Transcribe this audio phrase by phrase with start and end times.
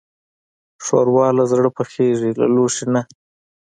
[0.83, 3.01] ښوروا له زړه پخېږي، له لوښي نه.